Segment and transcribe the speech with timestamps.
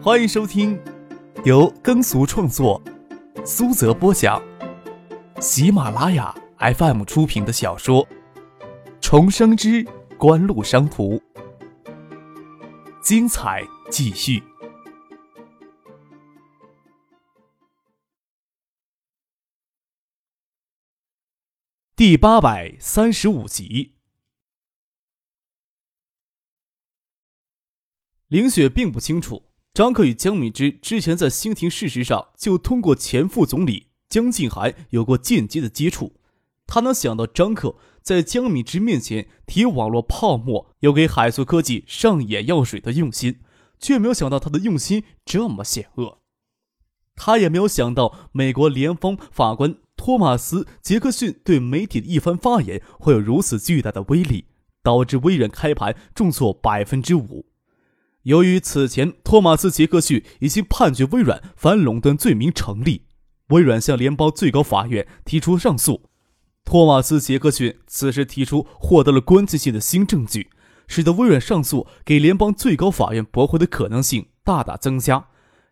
[0.00, 0.80] 欢迎收听
[1.44, 2.80] 由耕俗创作、
[3.44, 4.40] 苏泽播讲、
[5.40, 8.06] 喜马拉雅 FM 出品的小说
[9.00, 9.84] 《重生之
[10.16, 11.16] 官路商途》，
[13.02, 14.40] 精彩继续，
[21.96, 23.96] 第八百三十五集。
[28.28, 29.47] 林雪并不清楚。
[29.78, 36.14] 张克与江敏之之前在兴亭事实上就通过前副总理江静海有过间接的接触，
[36.66, 43.38] 他能想到张克在江敏之面前提网络泡沫有给海素科技上眼药水的用心，
[43.78, 46.18] 却没有想到他的用心这么险恶。
[47.14, 54.46] 他也没有想到美国联邦法官托马斯·杰克逊对媒体的一番发言会有如此巨大的威力，
[54.82, 57.46] 导致微软开盘重挫百分之五。
[58.24, 63.02] 由于此前托马斯·杰克逊已经判决微软反垄断罪名成立，
[63.48, 66.02] 微软向联邦最高法院提出上诉。
[66.64, 70.50] 托马斯·杰克逊此时提出获得了关键性的新证据，
[70.86, 75.28] 使得微软上诉给联邦最高法院驳回的可能性大大增加。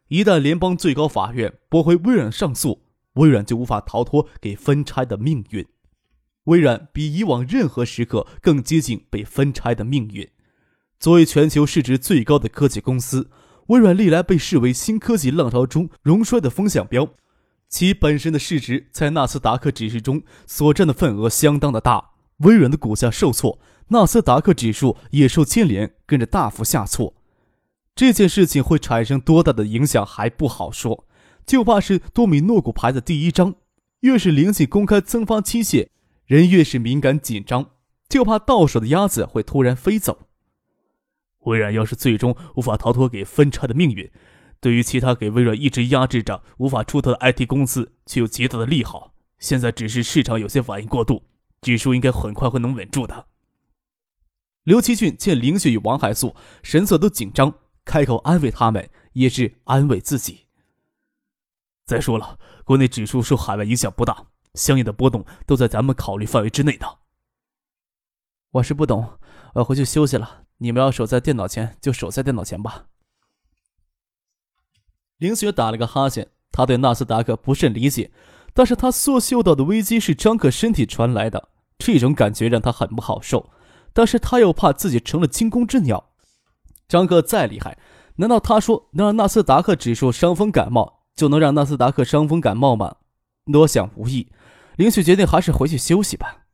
[0.08, 2.82] 一旦联邦最高法院驳回微软上诉，
[3.14, 5.66] 微软就无法逃脱给分拆的命运。
[6.44, 10.26] 微软比以往任何时刻更接近被分拆的命运。
[10.98, 13.30] 作为全球市值最高的科技公司，
[13.66, 17.08] 微软历来被视为新科技浪潮中荣衰的风向标。
[17.68, 23.58] 其本身的市值在纳斯达克指数中所占的份额相当的大，微软的股价受挫，
[23.88, 27.14] 纳斯达克指数也受牵连，跟着大幅下挫。
[27.94, 31.06] 这件事情会产生多大的影响还不好说，
[31.44, 33.54] 就怕是多米诺骨牌的第一张。
[34.00, 35.88] 越是临近公开增发期限，
[36.26, 37.70] 人越是敏感紧张，
[38.08, 40.25] 就怕到手的鸭子会突然飞走。
[41.46, 44.10] 微软要是最终无法逃脱给分拆的命运，
[44.60, 49.14] 对于其他给微软一直压制着无法出头的 IT 公司，具有极大的利好。
[49.38, 51.22] 现在只是市场有些反应过度，
[51.60, 53.26] 指数应该很快会能稳住的。
[54.64, 57.54] 刘奇俊见林雪与王海素神色都紧张，
[57.84, 60.46] 开口安慰他们，也是安慰自己。
[61.84, 66.98] 再说了，国内指数受海外影响不大，相应的波动都在咱们考虑范围之内的。
[68.52, 69.18] 我是不懂，
[69.54, 70.45] 我回去休息了。
[70.58, 72.86] 你们要守在电脑前，就守在电脑前吧。
[75.18, 78.10] 林雪打了个哈欠，他对纳斯达克不甚理解，
[78.54, 83.50] 但是他所嗅到的危机是张克身体传来的，这种感觉让他很不好受。
[83.92, 86.12] 但是他又怕自己成了惊弓之鸟。
[86.86, 87.78] 张克再厉害，
[88.16, 92.96] 难道他说能让纳斯达克指数伤风感冒，就能让纳斯达克伤风感冒吗？
[93.50, 94.30] 多想无益。
[94.76, 96.44] 林雪决定还是回去休息吧。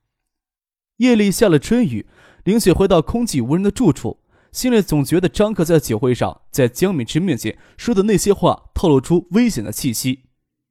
[0.99, 2.07] 夜里下了春雨。
[2.45, 4.19] 林雪回到空寂无人的住处，
[4.51, 10.25] 心里总觉得张克在酒会上在江敏之面前说的那些话透露出危险的气息。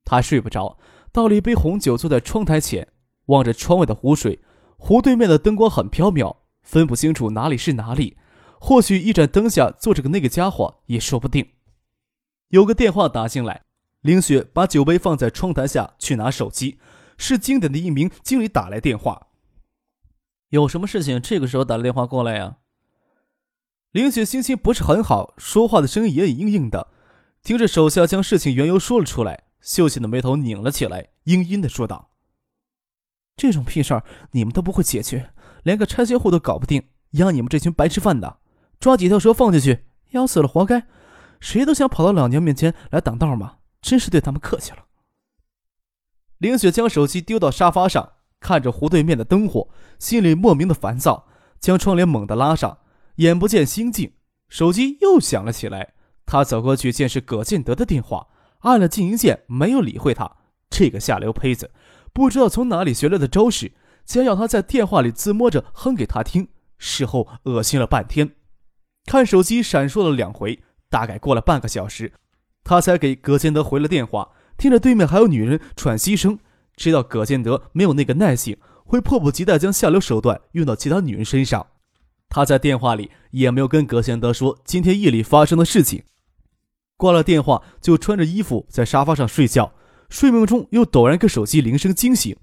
[0.03, 0.77] 他睡不着，
[1.13, 2.89] 倒了一杯红酒，坐在窗台前，
[3.27, 4.39] 望着窗外的湖水。
[4.77, 8.17] 湖对面的灯光很飘渺，分不清楚哪里是哪里。
[8.59, 11.47] 或许一盏灯下坐着个那个家伙也说不定。
[12.49, 13.61] 有个电话打进来，
[14.01, 16.79] 林雪把酒杯放在窗台下去拿手机，
[17.17, 19.27] 是经典的一名经理打来电话。
[20.51, 21.21] 有什么事情？
[21.21, 22.57] 这个时候打了电话过来呀？
[23.91, 26.89] 林雪心情不是很好，说话的声音也硬硬的。
[27.41, 32.11] 听着手下将事情缘由说了出来，秀琴的眉头拧了起来，阴阴的说道
[33.37, 38.39] ：“这种屁事儿你们都不会解决，连个拆迁户都搞不定，养你们这群白吃饭的？
[38.77, 40.85] 抓几条蛇放进去，咬死了活该！
[41.39, 43.59] 谁都想跑到老娘面前来挡道吗？
[43.81, 44.85] 真是对他们客气了。”
[46.39, 48.11] 林雪将手机丢到沙发上。
[48.41, 51.27] 看着湖对面的灯火，心里莫名的烦躁，
[51.61, 52.79] 将窗帘猛地拉上，
[53.17, 54.11] 眼不见心静，
[54.49, 55.93] 手机又响了起来。
[56.25, 58.27] 他走过去，见是葛建德的电话，
[58.59, 60.29] 按了静音键，没有理会他。
[60.69, 61.71] 这个下流胚子，
[62.11, 63.73] 不知道从哪里学来的招式，
[64.05, 66.47] 竟然要他在电话里自摸着哼给他听。
[66.77, 68.31] 事后恶心了半天，
[69.05, 72.13] 看手机闪烁了两回，大概过了半个小时，
[72.63, 74.31] 他才给葛建德回了电话。
[74.57, 76.39] 听着对面还有女人喘息声。
[76.75, 81.67] 知道葛建德没有那个耐性，会迫不及待将下流手段用到其他女人身上。
[82.29, 86.03] 他在电话里也没有跟葛建德说今天夜里发生的事情。
[86.97, 89.73] 挂了电话，就穿着衣服在沙发上睡觉。
[90.09, 92.35] 睡梦中又陡然跟手机铃声惊醒。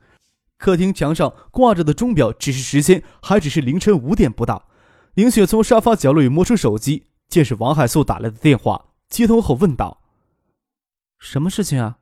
[0.56, 4.68] 客厅墙上挂着的钟表指示时间还只是凌晨五点不到。
[5.14, 10.00] 林雪从沙发角落里摸出手机，见是王海素打来的电话，接通后问道
[11.20, 11.98] ：“什么事情啊？”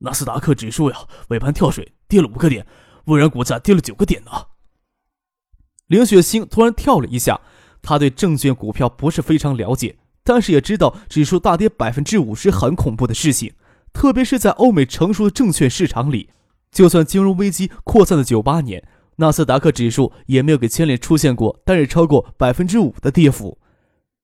[0.00, 0.96] 纳斯达克指数呀，
[1.28, 2.66] 尾盘跳水跌了五个点，
[3.06, 4.30] 微软股价跌了九个点呢。
[5.86, 7.40] 林雪心突然跳了一下，
[7.82, 13.54] 他对证券股票不是非常了解，但是也知道指数大跌百分之五十很恐怖的事情，
[13.92, 16.30] 特别是在欧美成熟的证券市场里。
[16.70, 18.86] 就算金融危机扩散的九八年，
[19.16, 23.58] 纳斯达克指数也没有给牵连出现过单日超过百分之五的跌幅。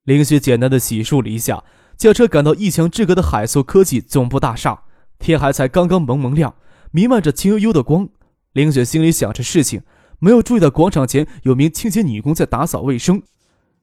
[0.04, 1.64] 林雪简单的洗漱了一下，
[1.96, 4.84] 驾车赶到一墙之隔的海素科技总部大厦。
[5.18, 6.54] 天还才刚刚蒙蒙亮，
[6.90, 8.08] 弥漫着清幽幽的光。
[8.52, 9.82] 林雪心里想着事情，
[10.18, 13.22] 没有注意到广场前有名清洁女工在打扫卫生，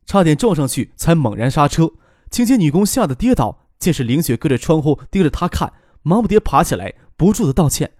[0.05, 1.91] 差点撞上去，才猛然刹车。
[2.31, 5.71] 清洁女工吓得跌倒，见是林雪隔着窗户盯着她看，
[6.01, 7.91] 忙不迭爬起来，不住的道歉：“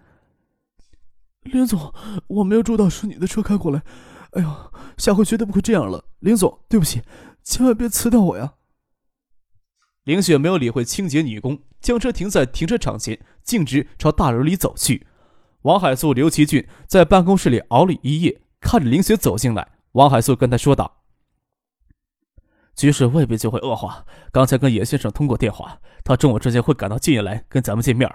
[1.44, 1.94] 林总，
[2.28, 3.84] 我没有注意到是你的车开过来，
[4.32, 4.50] 哎呦，
[4.98, 6.04] 下回绝对不会这样了。
[6.20, 7.04] 林总，对不起，
[7.44, 8.54] 千万别辞掉我呀。”
[10.04, 15.08] 林雪没有理会清洁女工，将车停在停车场前，径直朝大楼里走去。
[15.62, 21.04] 王海素、刘奇俊在办公室里熬了一夜，看着林雪走进来，王海素跟他说道
[22.76, 24.06] ：“局势未必就会恶化。
[24.34, 28.10] 刚才跟严先生通过电话，他中午之前会赶到建业来跟咱们见面。”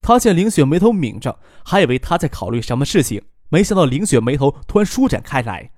[0.00, 5.72] 他见林雪眉头抿着，还以为他在考虑什么事情，没想到林雪眉头突然舒展开来。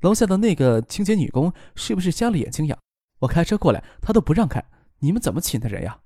[0.00, 2.76] 楼下的那个清洁女工是不是瞎了眼睛呀？
[3.20, 4.64] 我开车过来，他都不让开，
[5.00, 6.00] 你们怎么请的人呀？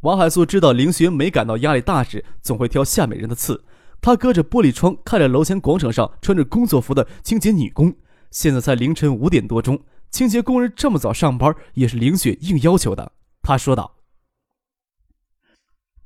[0.00, 3.64] 王海素知道林雪每感到压力大时，总会挑下面人的刺。
[4.00, 7.96] 他隔着玻璃窗看着楼前广场上穿着工作服的清洁女工。
[8.30, 13.12] 现在才凌晨五点多钟，清洁工人这么早上班也是林雪硬要求的。
[13.40, 13.96] 他说道：“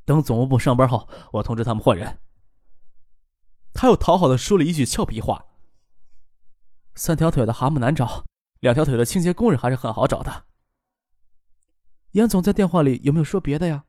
[0.07, 2.19] 等总务部上班后，我通知他们换人。”
[3.75, 5.47] 他又讨好的说了一句俏皮话
[6.95, 8.25] ：“三条腿的蛤蟆难找。”
[8.61, 10.45] 两条腿的清洁工人还是很好找的。
[12.13, 13.85] 严总在电话里有没有说别的呀？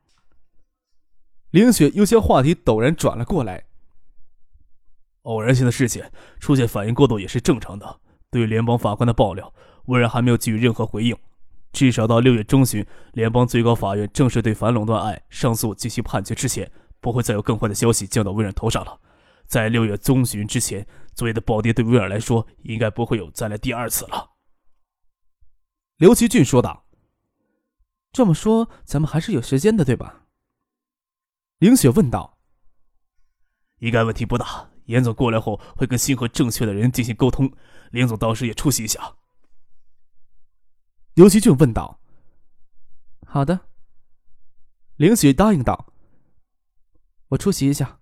[1.51, 3.65] 林雪又将话题陡然转了过来。
[5.23, 7.99] 偶然性的事件出现反应过度也是正常的。
[8.31, 9.51] 对联邦法官的爆料，
[9.85, 11.17] 温然还没有给予任何回应。
[11.71, 18.99] 至少到六月中旬，联邦最高法院正式对反垄断案上诉进行判决之前，不会再有更坏的消息降到微软头上了。
[19.45, 20.85] 在六月中旬之前，
[21.15, 24.29] 昨夜的暴跌对微软来说，应该不会有再来第二次了。
[25.99, 26.85] 刘奇俊说道
[28.13, 30.27] ：“这么说，咱们还是有时间的，对吧？”
[31.59, 32.37] 林雪问道。
[33.79, 34.69] “应该问题不大。
[34.85, 37.51] 严总过来后会跟星河正确的人进行沟通，
[37.91, 39.17] 林总到时也出席一下。”
[41.15, 41.99] 刘奇俊问道。
[43.27, 43.59] “好的。”
[44.95, 45.91] 林雪答应道
[47.27, 47.99] ：“我出席一下。”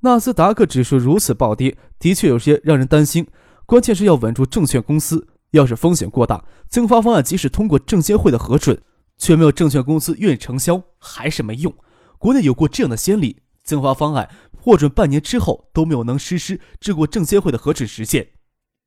[0.00, 3.26] 纳斯达克指数如此暴跌，的确有些让人担心。
[3.64, 5.28] 关键是要稳住证券公司。
[5.50, 8.82] 要是风险过大，增发方案即使通过证监会的核准，
[9.16, 11.74] 却没有证券公司愿意承销，还是没用。
[12.18, 14.28] 国内有过这样的先例，增发方案
[14.60, 18.32] 获准半年之后都没有能实施，至过证监会的核准时限。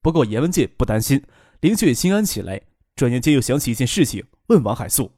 [0.02, 1.24] 不过严文界不担心，
[1.62, 2.62] 林雪也心安起来。
[2.96, 5.14] 转眼间又想起一件事情，问王海素：“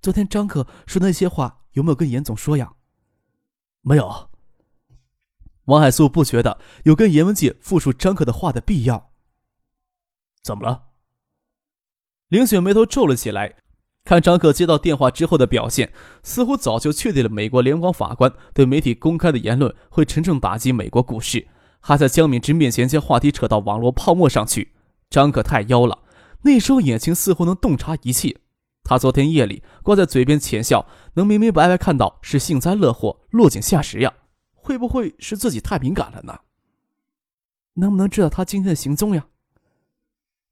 [0.00, 2.72] 昨天张可说那些话有没有跟严总说呀
[3.82, 4.30] ？”“没有。”
[5.66, 9.12] 王海素不觉得有跟严文界复述张可的话的必要。
[10.46, 10.84] 怎么了？
[12.28, 13.56] 林雪眉头皱了起来，
[14.04, 21.48] 看张克接到电话之后的表现，似乎早就确定了美国联邦法官对媒体公开的言论会沉重打击美国股市，
[21.80, 24.72] 还在江敏之面前将话题扯到网络泡沫上去。
[25.10, 26.04] 张克太妖了，
[26.42, 28.38] 那双眼睛似乎能洞察一切。
[28.84, 34.14] 他昨天夜里挂在嘴边浅笑，能明明白白看到是幸灾乐祸、落井下石呀？
[34.52, 36.38] 会不会是自己太敏感了呢？
[37.74, 39.26] 能不能知道他今天的行踪呀？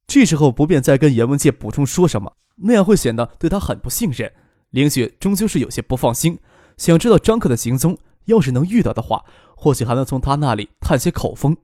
[0.06, 4.32] 这时候不便再跟严文界补充说什么，那样会显得对他很不信任。
[4.70, 6.38] 林雪终究是有些不放心，
[6.76, 7.99] 想知道张克的行踪。
[8.26, 9.23] 要是能遇到的话，
[9.54, 11.54] 或许还能从他那里探些口风。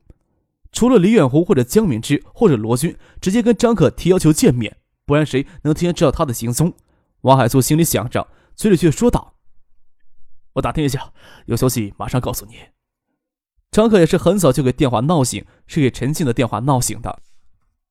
[0.72, 6.74] 除了李远湖或者江敏之或者罗军，直接跟张克提要求见面，不然谁能提前知道他的行踪？
[7.22, 9.34] 王海素心里想着，嘴里却说道
[10.54, 11.12] ：“我打听一下，
[11.46, 12.56] 有消息马上告诉你。”
[13.72, 17.20] 张克也是很早就给电话闹醒，是给陈静的电话闹醒的。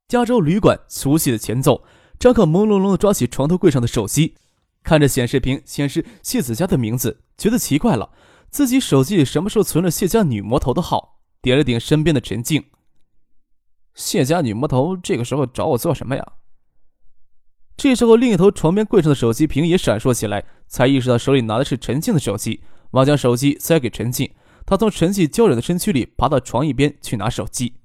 [0.09, 1.83] 加州旅馆熟悉的前奏，
[2.17, 4.33] 张克朦胧胧地抓起床头柜上的手机，
[4.81, 8.09] 看着显示屏显示谢子佳的名字，觉得奇怪了，
[8.49, 11.19] 自己手机里什么时候存了谢家女魔头的号？
[11.43, 12.65] 点了点身边的陈静，
[13.93, 16.33] 谢家女魔头这个时候找我做什么呀？
[17.77, 24.33] 这时候另一头床边柜上的手机屏也闪烁起来，才意识到手里拿的是陈静的手机，忙将手机塞给陈静。
[24.65, 27.75] 他从陈静娇软的身躯里爬到床一边去拿手机。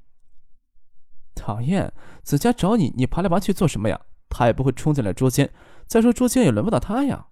[1.35, 4.01] 讨厌，子佳找你，你爬来爬去做什么呀？
[4.29, 5.53] 他也不会冲进来捉奸。
[5.87, 7.27] 再说捉奸也轮不到他呀。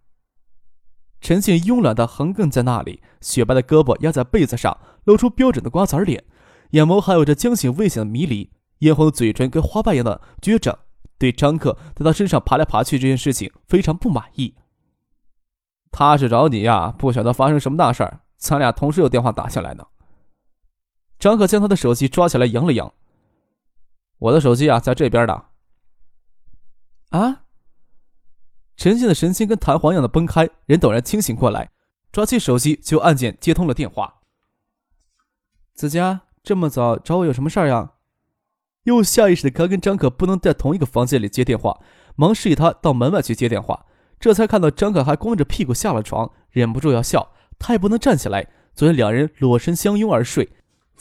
[1.20, 6.24] 陈静慵懒的横亘在那里，雪白的胳膊压在被子上，露出标准的瓜子脸，
[6.70, 10.80] 眼眸还有着惊醒未醒的迷离，嫣红的嘴唇跟花瓣一样的撅着，
[11.18, 14.56] 对张克在他身上爬来爬去这件事情非常不满意。
[15.90, 19.86] 他是找你呀，不晓得发生什么大事儿，咱俩同时有电话打下来呢。
[21.18, 22.92] 张克将他的手机抓起来扬了扬。
[24.22, 25.46] 我的手机啊，在这边呢。
[27.10, 27.42] 啊！
[28.76, 31.70] 陈静的神经跟弹簧一样的崩开，人陡然清醒过来，
[32.12, 34.20] 抓起手机就按键接通了电话。
[35.74, 37.94] 子佳，这么早找我有什么事儿呀？
[38.84, 41.80] 又下意识的看跟张可不能在同一个房间里接电话，
[42.14, 43.86] 忙示意他到门外去接电话。
[44.20, 47.32] 这才看到张可还光着屁股下了床，忍不住要笑。
[47.58, 50.48] 他也不能站起来，昨天两人裸身相拥而睡。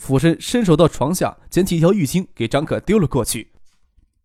[0.02, 3.52] 俯身伸手到床下，捡起一条浴巾给张可丢了过去。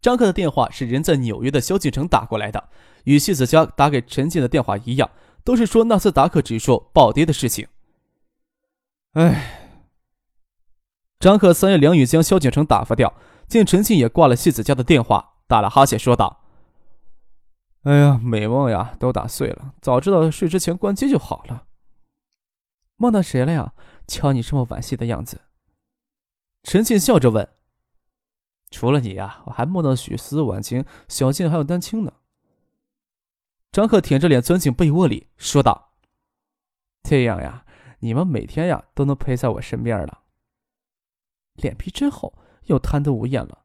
[0.01, 2.69] 张克的电话是人在纽约的萧敬城打过来的，
[3.03, 5.07] 与谢子佳打给陈静的电话一样，
[5.43, 7.67] 都是说纳斯达克指数暴跌的事情。
[9.13, 9.69] 唉，
[11.19, 13.13] 张克三言两语将萧敬城打发掉，
[13.47, 16.41] 见陈静也挂了谢子佳的电话，打了哈欠说道
[17.85, 21.65] ：“哎呀，美梦呀，都打碎了，早知道睡之前关机就好了。”
[22.97, 23.73] 梦到谁了呀？
[24.07, 25.41] 瞧你这么惋惜的样子。
[26.67, 27.47] 陈静笑着问
[28.71, 32.11] ：“除了你呀，我还梦到许思、婉晴、小静还有丹青呢。”
[33.71, 35.93] 张克舔着脸钻进被窝里说道
[37.03, 37.63] ：“这样呀，
[37.99, 40.23] 你们每天呀都能陪在我身边了。”
[41.55, 43.63] 脸皮真厚，又贪得无厌了。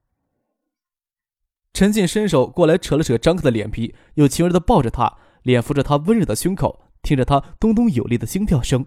[1.73, 8.87] 陈静伸手过来扯了扯张克的脸皮，又亲热的抱着他，脸扶着他温热的胸口，听着他咚咚有力的心跳声。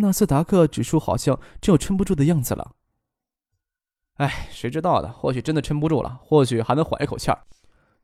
[0.00, 2.72] 纳斯达克指数好像真要撑不住的样子了。
[4.14, 5.10] 哎，谁知道呢？
[5.12, 7.38] 或许真的撑不住了，或许还能缓一口气儿。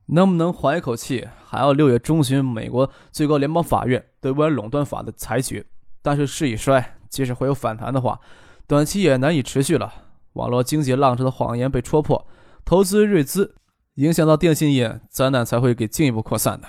[0.07, 5.65] 能不能缓一口气，还要六月中旬美国最高联邦法院对微软垄断法的裁决。
[6.01, 8.19] 但是事已衰，即使会有反弹的话，
[8.65, 9.93] 短期也难以持续了。
[10.33, 12.25] 网络经济浪潮的谎言被戳破，
[12.63, 13.55] 投资锐资，
[13.95, 16.67] 影响到电信业，灾难才会给进一步扩散的。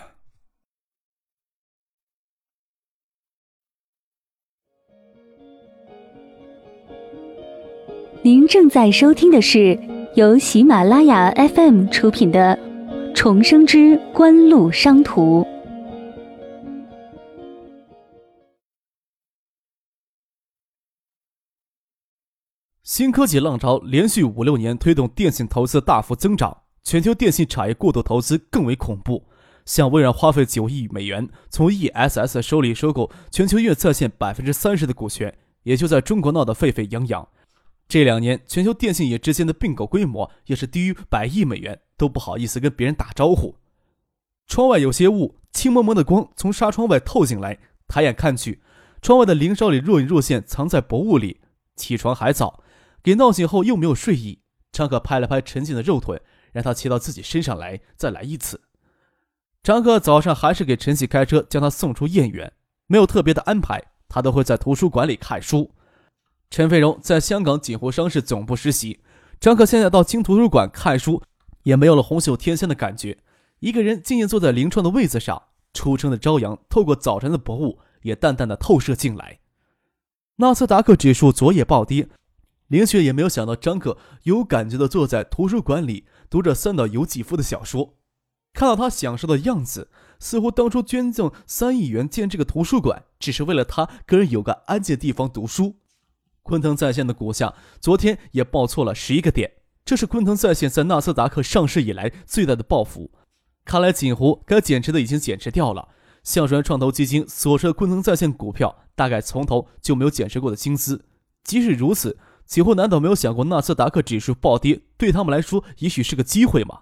[8.24, 9.78] 您正在收听的是
[10.16, 12.58] 由喜马拉雅 FM 出品的
[13.14, 15.42] 《重生之官路商途》。
[22.82, 29.22] 新科技浪潮连续五六年推动电信投资大幅增长，全球电信产业过度投资更为恐怖。
[29.64, 35.32] 像微软花费九亿美元从 ESS 手里收购全球月在线百分之三十的股权，
[35.62, 37.28] 也就在中国闹得沸沸扬扬。
[37.88, 43.56] 这两年，全球电信业之间的并购规模也是低于百亿美元，都不好意思跟别人打招呼。
[44.46, 48.60] 窗外有些雾，青蒙蒙的光从纱窗外透进来，抬眼看去，
[49.00, 51.40] 窗外的林梢里若隐若现，藏在薄雾里。
[51.76, 52.62] 起床还早，
[53.02, 54.40] 给闹醒后又没有睡意。
[54.70, 56.20] 张可拍了拍陈静的肉腿，
[56.52, 58.60] 让他骑到自己身上来，再来一次。
[59.62, 62.52] 张可早上还是给陈喜开车将他送出燕园，
[62.86, 65.70] 没有特别的安排，他都会在图书馆里看书。
[66.50, 69.00] 陈飞荣在香港锦湖商事总部实习，
[69.38, 71.22] 张可现在到京图书馆看书，
[71.62, 73.18] 也没有了红袖添香的感觉。
[73.60, 75.42] 一个人静静坐在临窗的位子上，
[75.74, 79.40] 初升的朝阳透过早晨的薄雾，也淡淡的透射进来。
[80.36, 82.08] 纳斯达克指数昨夜暴跌，
[82.68, 87.96] 林雪也没有想到张可有感觉的坐在图书馆里读着三岛由纪夫的小说，
[88.54, 95.76] 看到他享受的样子，似乎当初捐赠三亿元建这个图书馆，只是为了他个人有个安静地方读书。
[96.48, 99.52] 昆腾在线的股价昨天也报错了十一个点，
[99.84, 103.10] 这是昆腾在线在纳斯达克上市以来最大的报复。
[103.66, 105.88] 看来锦湖该减持的已经减持掉了。
[106.24, 111.04] 象川创投基金所持的昆腾在线股票，大概从头就没有减持过的金资。
[111.44, 116.80] 即使如此，锦湖难道没有想过纳斯达克指数暴跌对他们来说也许是个机会吗？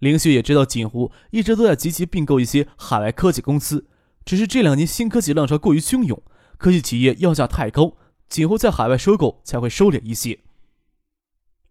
[0.00, 3.86] 林旭也知道锦湖一直都在积极并购一些海外科技公司，
[4.26, 6.22] 只是这两年新科技浪潮过于汹涌，
[6.58, 7.96] 科技企业要价太高。
[8.28, 10.38] 几乎在海外收购才会收敛一些。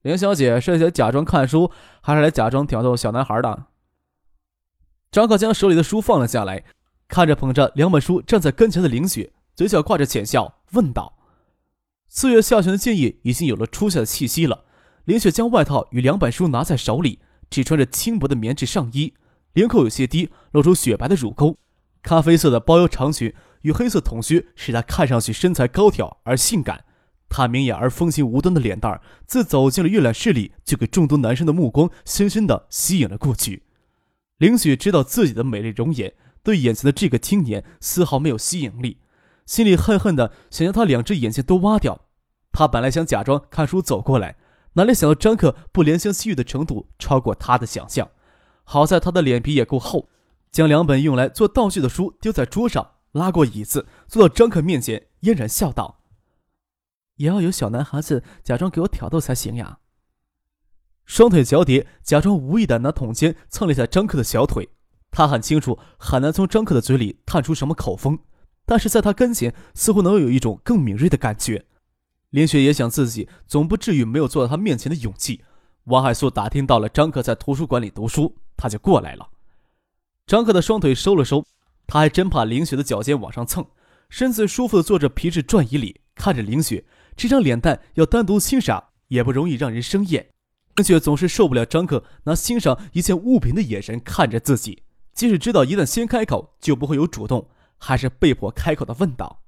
[0.01, 1.71] 林小姐是来假装看书，
[2.01, 3.65] 还是来假装挑逗小男孩的？
[5.11, 6.63] 张可将手里的书放了下来，
[7.07, 11.17] 看着捧着两本书站在跟前的林雪，嘴角挂着浅笑，问道
[12.07, 14.65] ：“四月下旬的建议已经有了初夏的气息了。”
[15.05, 19.13] 林雪将外套与两本书拿在手里，只穿着轻薄的棉质上衣，
[19.53, 21.57] 领口有些低，露出雪白的乳沟，
[22.01, 23.33] 咖啡色的包腰长裙。
[23.67, 26.85] 与黑色筒靴使她看上去身材高挑而性感，
[27.27, 33.63] 她明眼而风情无端的脸蛋儿，自走进了阅览室里，就给众多男生的目光深深的吸引了过去。
[34.37, 39.01] 林雪知道自己的美丽容颜对眼前的这个青年丝毫没有吸引力，
[39.45, 42.05] 心里恨恨的想将他两只眼睛都挖掉。
[42.53, 44.37] 她本来想假装看书走过来，
[44.73, 48.09] 哪里想到张克不怜香惜玉的程度超过他的想象。
[48.63, 50.07] 好在他的脸皮也够厚，
[50.51, 56.01] 将两本用来做道具的书丢在桌上，拉过椅子坐到张克面前，嫣然笑道
[57.17, 59.79] ：“也要有小男孩子假装给我挑逗才行呀。”
[61.05, 64.69] 双腿交叠，假装无意的拿桶尖蹭了一下张克的小腿。
[65.09, 68.19] 他很清楚，很难从张克的嘴里探出什么口风，
[68.65, 71.65] 但是在他跟前，似乎能有一种更敏锐的感觉。
[72.29, 75.43] 林雪也想自己总不至于没有坐在他面前的勇气。
[75.85, 78.35] 王海素打听到了张克在图书馆里读书。
[78.59, 79.29] 他就过来了，
[80.25, 81.45] 张克的双腿收了收，
[81.87, 83.65] 他还真怕林雪的脚尖往上蹭，
[84.09, 90.27] 身子舒服的坐着皮质转椅里，看着林雪这张脸蛋，要单独欣赏也不容易让人生厌。
[90.75, 99.43] 林雪总是受不了张克拿欣赏一件物品的眼神看着自己，即使知道一旦先开口就不会有主动，还是被迫开口的问道：“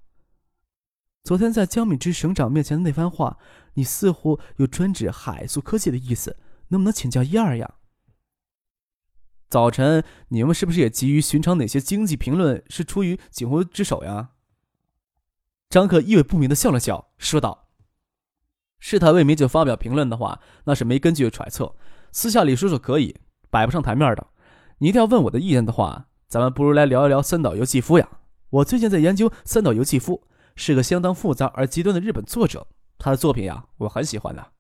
[1.24, 3.38] 昨天在江敏之省长面前的那番话，
[3.74, 6.38] 你似乎有专指海素科技的意思，
[6.70, 7.76] 能不能请教一二呀？”
[9.50, 14.30] 早晨，你们是不是也急于寻找哪些经济评论是出于景湖之手呀？
[15.70, 17.70] 张克意味不明的笑了笑，说道
[18.80, 21.76] ：“事态未明就发表评论的话，那是没根据的揣测。
[22.12, 23.16] 私下里说说可以，
[23.50, 24.28] 摆不上台面的。
[24.78, 28.08] 你一定要问我的意见的话，咱们不如来聊一聊三岛由纪夫呀。
[28.52, 32.68] 我最近在研究三岛由纪夫，是个相当复杂而极端的日本作者，
[33.00, 34.52] 他的作品呀，我很喜欢的。”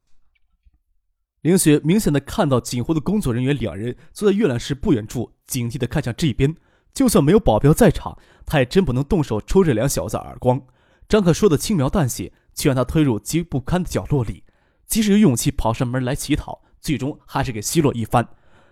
[1.41, 6.55] 林雪明显的看到锦湖的工作人员两人坐在阅览室不远处，警惕的看向这边。
[6.93, 10.61] 就算没有保镖在场，他也真不能动手抽这两小子耳光。
[11.07, 14.43] 张可说的轻描淡写，却让他推入极不堪的角落里。
[14.85, 18.27] 即使有勇气跑上门来乞讨，最终还是给奚落一番。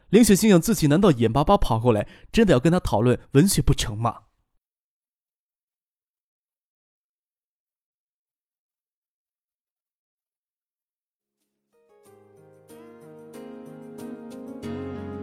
[0.09, 4.15] 林雪心想：自己难道眼巴巴跑过来，真的要跟他讨论文学不成吗？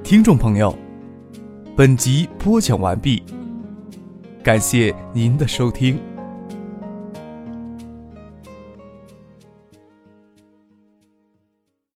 [0.05, 0.77] 听众朋友，
[1.75, 3.23] 本集播讲完毕，
[4.43, 5.99] 感谢您的收听。